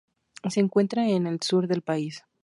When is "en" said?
1.09-1.27